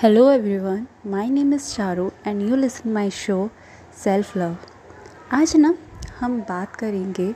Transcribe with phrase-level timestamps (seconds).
[0.00, 3.50] Hello everyone, my name is Charu and you listen my show
[4.00, 4.58] Self Love.
[5.32, 5.74] आज ना
[6.18, 7.26] हम बात करेंगे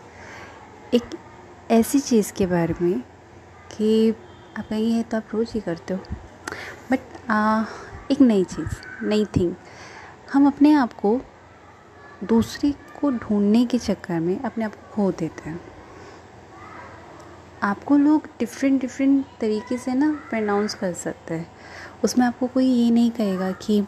[0.95, 1.17] एक
[1.71, 3.01] ऐसी चीज़ के बारे में
[3.73, 3.89] कि
[4.59, 6.01] आप कहेंगे तो आप रोज़ ही करते हो।
[6.93, 9.55] बट एक नई चीज़ नई थिंग
[10.33, 11.21] हम अपने आप को
[12.25, 15.61] दूसरे को ढूँढने के चक्कर में अपने आप को खो देते हैं।
[17.63, 21.51] आपको लोग डिफरेंट डिफरेंट तरीके से ना प्रनाउंस कर सकते हैं।
[22.05, 23.81] उसमें आपको कोई ये नहीं कहेगा कि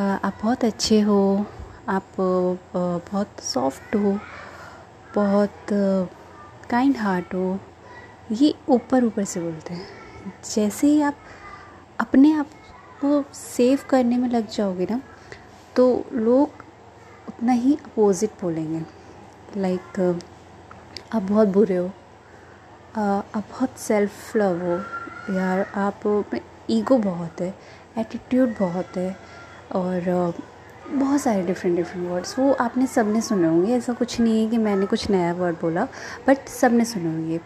[0.00, 1.46] आप बहुत अच्छे हो,
[1.88, 4.18] आप बहुत सॉफ्ट हो,
[5.14, 5.66] बहुत
[6.70, 7.58] काइंड हार्ट हो।
[8.32, 9.86] ये ऊपर ऊपर से बोलते हैं।
[10.44, 11.16] जैसे ही आप
[12.00, 12.50] अपने आप
[13.00, 15.00] को सेव करने में लग जाओगे ना
[15.76, 16.62] तो लोग
[17.28, 18.82] उतना ही अपोज़िट बोलेंगे।
[19.56, 20.00] लाइक
[21.12, 21.86] आप बहुत बुरे हो
[22.96, 24.76] आप बहुत सेल्फ लव हो,
[25.34, 26.06] यार, आप
[26.70, 27.54] ईगो बहुत है,
[27.98, 29.16] एटीट्यूड बहुत है
[29.72, 30.34] और
[30.88, 34.58] बहुत सारे डिफरेंट डिफरेंट वर्ड्स वो आपने सबने सुने होंगे, ऐसा कुछ नहीं है कि
[34.58, 35.84] मैंने कुछ नया वर्ड बोला
[36.26, 37.40] बट सबने सुने होंगे।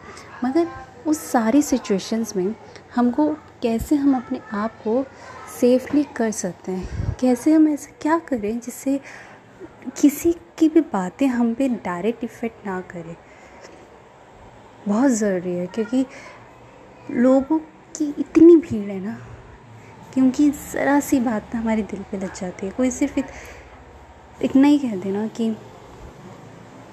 [0.44, 0.66] मगर
[1.06, 2.54] उस सारी सिचुएशंस में
[2.94, 3.28] हमको
[3.62, 5.04] कैसे हम अपने आप को
[5.60, 7.14] सेफली कर सकते हैं?
[7.20, 9.00] कैसे हम ऐसा क्या करें जिससे
[10.00, 13.16] किसी की भी बातें हम पे डायरेक्ट इफ़ेक्ट ना करें?
[14.88, 16.04] बहुत ज़रूरी है, क्योंकि
[17.10, 17.58] लोगों
[17.98, 19.16] की इतनी भीड़ है ना
[20.14, 23.26] क्योंकि ज़रा सी बात हमारे दिल पे लग जाती है। कोई सिर्फ़ इत,
[24.42, 25.54] इतना ही कह देना कि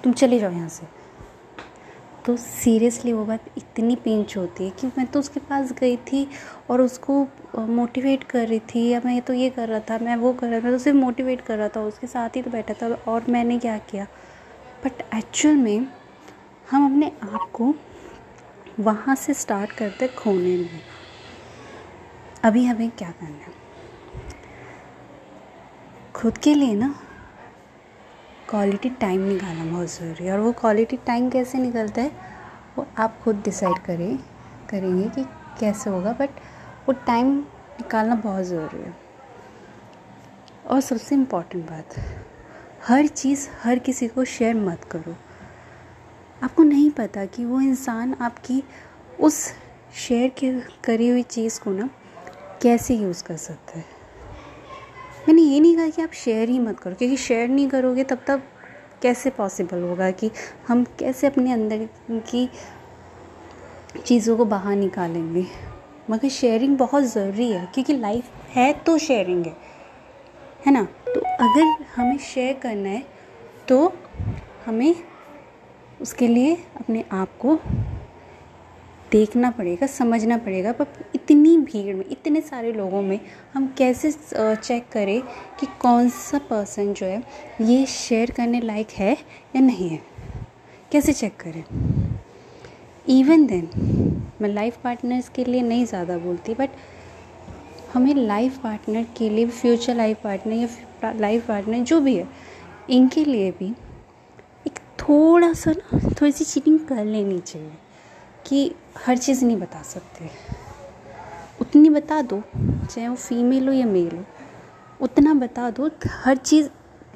[0.03, 0.87] तुम चले जाओ यहाँ से।
[2.25, 6.27] तो सीरियसली वो बात इतनी पिंच होती है कि मैं तो उसके पास गई थी
[6.69, 10.33] और उसको मोटिवेट कर रही थी या मैं तो ये कर रहा था मैं वो
[10.33, 12.93] कर रहा था तो सिर्फ़ मोटिवेट कर रहा था उसके साथ ही तो बैठा था
[13.07, 14.07] और मैंने क्या किया?
[14.85, 15.87] बट एक्चुअल में
[16.71, 17.73] हम अपने आप को
[18.79, 20.81] वहाँ से स्टार्ट करते खोने में।
[22.43, 23.53] अभी हमें क्या करना है?
[26.15, 26.95] खुद के लिए ना
[28.49, 32.11] क्वालिटी टाइम निकालना बहुत ज़रूरी है। और वो क्वालिटी टाइम कैसे निकलता है,
[32.77, 34.17] वो आप खुद डिसाइड करें,
[34.69, 35.23] करेंगे कि
[35.59, 36.29] कैसे होगा बट
[36.87, 37.37] वो टाइम
[37.79, 38.97] निकालना बहुत ज़रूरी है।
[40.67, 41.95] और सबसे इंपॉर्टेंट बात,
[42.87, 45.15] हर चीज़ हर किसी को शेयर मत करो।
[46.45, 48.63] आपको नहीं पता कि वो इंसान आपकी
[49.19, 49.37] उस
[49.97, 50.51] शेयर के
[50.83, 51.89] करी हुई चीज़ को ना
[52.61, 53.85] कैसे यूज़ कर सकता है?
[55.27, 58.19] मैंने ये नहीं कहा कि आप शेयर ही मत करो, क्योंकि शेयर नहीं करोगे तब
[58.27, 58.43] तक
[59.01, 60.29] कैसे पॉसिबल होगा कि
[60.67, 62.49] हम कैसे अपने अंदर की
[64.05, 65.45] चीज़ों को बाहर निकालेंगे?
[66.09, 69.55] मगर शेयरिंग बहुत ज़रूरी है, क्योंकि लाइफ है तो शेयरिंग है
[70.67, 70.83] है ना?
[70.83, 73.03] तो अगर हमें शेयर करना है
[73.67, 73.93] तो
[74.65, 74.95] हमें
[76.05, 77.55] उसके लिए अपने आप को
[79.11, 83.19] देखना पड़ेगा, समझना पड़ेगा। पर इतनी भीड़ में, इतने सारे लोगों में
[83.53, 85.21] हम कैसे चेक करें
[85.59, 87.21] कि कौन सा पर्सन जो है,
[87.61, 89.11] ये शेयर करने लायक है
[89.55, 89.99] या नहीं है?
[90.91, 91.63] कैसे चेक करें?
[93.09, 93.69] इवन देन
[94.41, 96.69] मैं लाइफ पार्टनर्स के लिए नहीं ज़्यादा बोलती बट
[97.93, 102.27] हमें लाइफ पार्टनर के लिए फ्यूचर लाइफ पार्टनर या लाइफ पार्टनर जो भी है,
[102.89, 103.73] इनके लिए भी
[105.07, 107.71] थोड़ा सा ना थोड़ी सी चीटिंग कर लेनी चाहिए,
[108.47, 110.29] कि हर चीज़ नहीं बता सकते।
[111.61, 112.41] उतनी बता दो,
[112.85, 114.23] चाहे वो फीमेल हो या मेल हो,
[115.01, 116.69] उतना बता दो, हर चीज़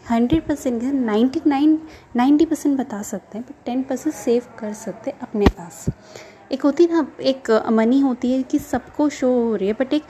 [0.09, 1.79] hundred percent ninety nine
[2.15, 5.85] ninety percent बता सकते हैं बट टेन परसेंट सेव कर सकते हैं अपने पास।
[6.51, 10.03] एक होती ना, एक मनी होती है कि सबको शो हो रही है बट एक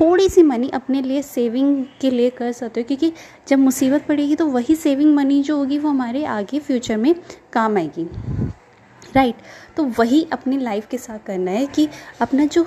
[0.00, 3.12] थोड़ी सी मनी अपने लिए सेविंग के लिए कर सकते हो, क्योंकि
[3.48, 7.14] जब मुसीबत पड़ेगी तो वही सेविंग मनी जो होगी वो हमारे आगे फ्यूचर में
[7.52, 9.76] काम आएगी राइट right.
[9.76, 11.88] तो वही अपनी लाइफ के साथ करना है कि
[12.20, 12.66] अपना जो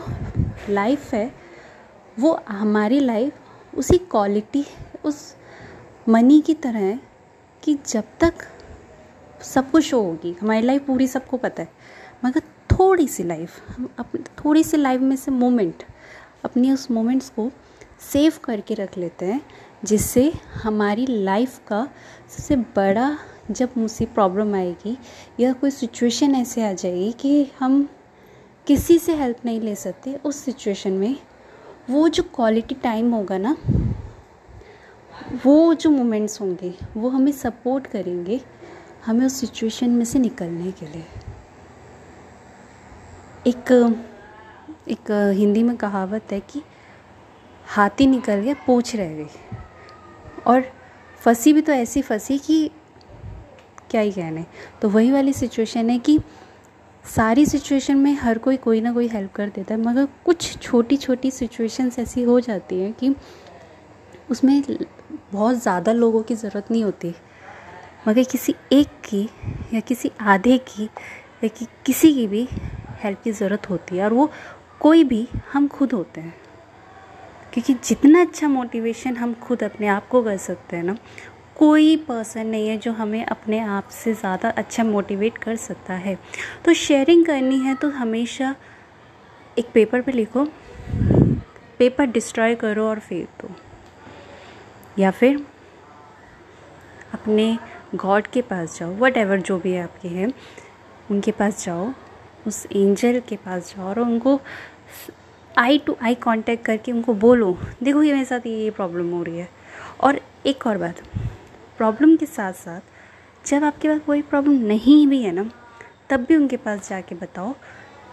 [0.69, 1.31] लाइफ है,
[2.19, 4.65] वो हमारी लाइफ उसी क्वालिटी
[5.03, 5.35] उस
[6.09, 6.99] मनी की तरह है
[7.63, 8.33] कि जब तक
[9.41, 11.69] सब कुछ होगी हमारी लाइफ पूरी सबको पता है,
[12.25, 12.41] मगर
[12.71, 15.83] थोड़ी सी लाइफ हम अपनी, थोड़ी सी लाइफ में से मोमेंट
[16.45, 17.49] अपनी उस मोमेंट्स को
[18.01, 19.41] सेव करके रख लेते हैं,
[19.85, 20.31] जिससे
[20.63, 21.87] हमारी लाइफ का
[22.29, 23.17] सबसे बड़ा
[23.51, 24.97] जब मुझसे प्रॉब्लम आएगी
[25.39, 27.87] या कोई सिचुएशन ऐसे आ जाएगी कि हम
[28.67, 31.15] किसी से हेल्प नहीं ले सकते, उस सिचुएशन में
[31.89, 33.55] वो जो क्वालिटी टाइम होगा ना,
[35.45, 38.39] वो जो मोमेंट्स होंगे, वो हमें सपोर्ट करेंगे
[39.05, 41.05] हमें उस सिचुएशन में से निकलने के लिए।
[43.47, 43.71] एक
[44.89, 46.61] एक हिंदी में कहावत है कि
[47.65, 49.27] हाथी निकल गया, पूछ रह गई।
[50.47, 50.63] और
[51.21, 52.69] फंसी भी तो ऐसी फंसी कि
[53.89, 54.45] क्या ही कहने।
[54.81, 56.19] तो वही वाली सिचुएशन है कि
[57.05, 60.97] सारी सिचुएशन में हर कोई कोई ना कोई हेल्प कर देता है, मगर कुछ छोटी
[60.97, 63.15] छोटी सिचुएशंस ऐसी हो जाती हैं कि
[64.29, 64.63] उसमें
[65.31, 67.13] बहुत ज़्यादा लोगों की ज़रूरत नहीं होती।
[68.07, 69.27] मगर किसी एक की
[69.73, 70.83] या किसी आधे की
[71.43, 72.47] या कि किसी की भी
[73.03, 74.29] हेल्प की ज़रूरत होती है, और वो
[74.81, 76.33] कोई भी हम खुद होते हैं।
[77.53, 80.95] क्योंकि जितना अच्छा मोटिवेशन हम खुद अपने आप को कर सकते हैं ना,
[81.55, 86.17] कोई पर्सन नहीं है जो हमें अपने आप से ज़्यादा अच्छा मोटिवेट कर सकता है।
[86.65, 88.55] तो शेयरिंग करनी है तो हमेशा
[89.57, 90.45] एक पेपर पे लिखो
[91.79, 93.49] पेपर डिस्ट्रॉय करो और फेंक दो।
[94.97, 95.45] या फिर
[97.13, 97.57] अपने
[97.95, 100.31] गॉड के पास जाओ वट एवर जो भी आपके हैं,
[101.11, 101.91] उनके पास जाओ।
[102.49, 104.39] उस एंजल के पास जाओ और उनको
[105.55, 109.37] आई टू आई कांटेक्ट करके उनको बोलो, देखो ये मेरे साथ ये प्रॉब्लम हो रही
[109.37, 109.49] है।
[110.01, 111.01] और एक और बात,
[111.77, 115.49] प्रॉब्लम के साथ साथ जब आपके पास कोई प्रॉब्लम नहीं भी है ना,
[116.09, 117.53] तब भी उनके पास जाके बताओ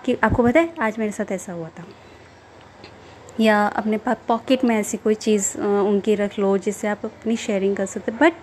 [0.04, 1.84] कि, आपको पता है, आज मेरे साथ ऐसा हुआ था।
[3.40, 7.76] या अपने पास पॉकेट में ऐसी कोई चीज़ उनकी रख लो जिससे आप अपनी शेयरिंग
[7.76, 8.34] कर सकते बट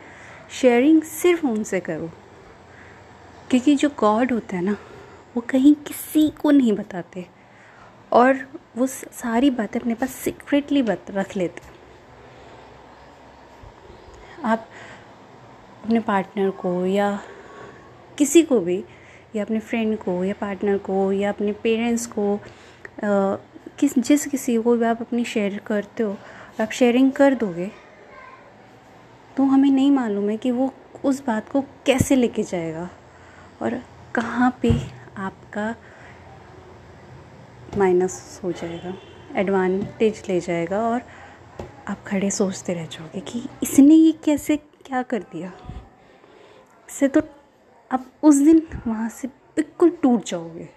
[0.61, 2.09] शेयरिंग सिर्फ़ उनसे करो,
[3.49, 4.75] क्योंकि जो गॉड होता है ना
[5.35, 7.25] वो कहीं किसी को नहीं बताते।
[8.11, 8.39] और
[8.77, 11.61] वो सारी बातें अपने पास सीक्रेटली बत रख लेते।
[14.43, 14.67] आप
[15.83, 17.19] अपने पार्टनर को या
[18.17, 18.83] किसी को भी
[19.35, 23.35] या अपने फ्रेंड को या पार्टनर को या अपने पेरेंट्स को आ,
[23.79, 26.15] किस जिस किसी को भी आप अपनी शेयर करते हो
[26.61, 27.71] आप शेयरिंग कर दोगे
[29.37, 30.73] तो हमें नहीं मालूम है कि वो
[31.05, 32.89] उस बात को कैसे लेके जाएगा।
[33.61, 33.81] और
[34.15, 34.71] कहाँ पे
[35.17, 35.75] आपका
[37.77, 38.93] माइनस हो जाएगा
[39.39, 41.01] एडवांटेज ले जाएगा और
[41.87, 45.51] आप खड़े सोचते रह जाओगे कि इसने ये कैसे, क्या कर दिया?
[46.89, 47.21] इससे तो
[47.91, 50.69] आप उस दिन वहाँ से बिल्कुल टूट जाओगे।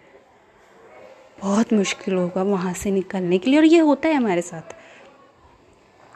[1.43, 4.75] बहुत मुश्किल होगा वहाँ से निकलने के लिए और ये होता है हमारे साथ।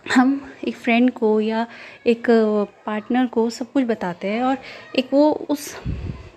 [0.07, 1.67] हम एक फ्रेंड को या
[2.07, 2.27] एक
[2.87, 4.57] पार्टनर को सब कुछ बताते हैं और
[4.97, 5.75] एक वो उस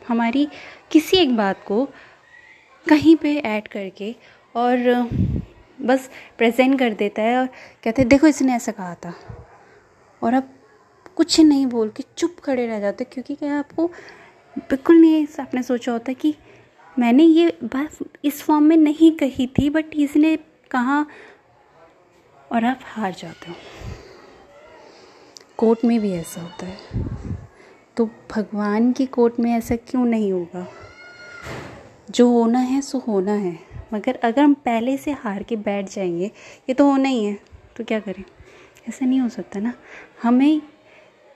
[0.08, 0.48] हमारी
[0.92, 1.86] किसी एक बात को
[2.86, 4.16] कहीं पे ऐड करके
[4.56, 4.78] और
[5.82, 7.48] बस प्रेजेंट कर देता है और
[7.84, 9.14] कहते हैं, देखो, इसने ऐसा कहा था।
[10.22, 10.50] और अब
[11.16, 13.88] कुछ नहीं बोल के चुप खड़े रह जाते, क्योंकि क्या आपको
[14.58, 16.36] बिल्कुल नहीं आपने सोचा होता कि
[17.00, 20.36] मैंने ये बात इस फॉर्म में नहीं कही थी बट इसने
[20.72, 21.06] कहा
[22.52, 23.56] और आप हार जाते हो।
[25.58, 27.23] कोर्ट में भी ऐसा होता है।
[27.98, 30.68] तो भगवान की कोर्ट में ऐसा क्यों नहीं होगा?
[32.10, 33.57] जो होना है, सो होना है।
[33.94, 36.25] मगर अगर हम पहले से हार के बैठ जाएँगे,
[36.69, 37.38] ये तो होना ही है
[37.78, 38.24] तो क्या करें?
[38.90, 39.74] ऐसा नहीं हो सकता ना।
[40.24, 40.62] हमें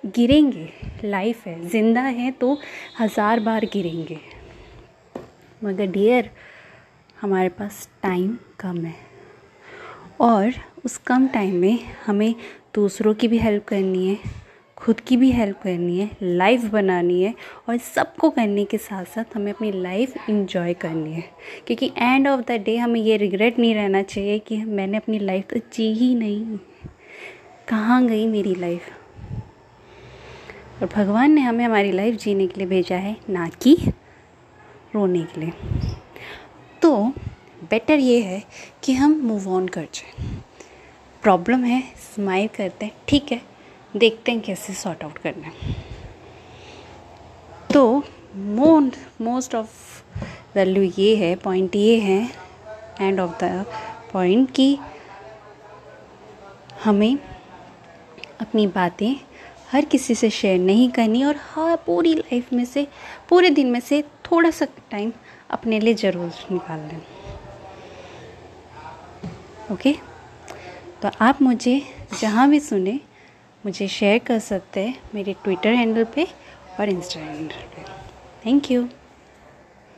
[0.06, 0.70] गिरेंगे
[1.04, 2.58] लाइफ है। ज़िंदा है तो
[3.00, 4.20] हज़ार बार गिरेंगे।
[5.62, 6.30] मगर डियर
[7.22, 8.96] हमारे पास टाइम कम है।
[10.22, 10.54] और
[10.86, 12.36] उस कम टाइम में हमें
[12.76, 14.47] दूसरों की भी हेल्प करनी है।
[14.78, 17.34] खुद की भी हेल्प करनी है लाइफ बनानी है
[17.70, 21.24] और सबको करने के साथ साथ हमें अपनी लाइफ इंजॉय करनी है।
[21.68, 25.48] क्योंकि एंड ऑफ़ द डे हमें ये रिग्रेट नहीं रहना चाहिए कि मैंने अपनी लाइफ
[25.50, 26.58] तो जी ही नहीं।
[27.68, 28.82] कहाँ गई मेरी लाइफ
[30.82, 33.78] और भगवान ने हमें हमारी लाइफ जीने के लिए भेजा है, ना कि
[34.96, 35.52] रोने के लिए।
[36.82, 36.96] तो
[37.70, 38.44] बेटर ये है
[38.84, 40.26] कि हम मूव ऑन कर जाए।
[41.24, 43.57] प्रॉब्लम है स्माइल करते हैं, ठीक है।
[43.98, 45.76] देखते हैं कैसे सॉर्ट आउट करना है।
[47.74, 48.04] तो
[49.22, 49.70] मोस्ट ऑफ़
[50.56, 52.22] वैल्यू ये है पॉइंट ये है
[53.02, 53.66] एंड ऑफ़ द
[54.14, 54.78] पॉइंट कि
[56.84, 57.18] हमें
[58.42, 59.16] अपनी बातें
[59.72, 62.88] हर किसी से शेयर नहीं करनी और हर पूरी लाइफ में से,
[63.30, 64.02] पूरे दिन में से
[64.32, 65.12] थोड़ा सा टाइम
[65.52, 67.02] अपने लिए ज़रूर निकाल लें
[69.72, 69.96] ओके
[71.02, 71.82] तो आप मुझे
[72.22, 73.00] जहाँ भी सुने
[73.68, 76.28] मुझे शेयर कर सकते हैं मेरे ट्विटर हैंडल पे
[76.80, 77.84] और इंस्टा हैंडल पे।
[78.46, 78.88] Thank you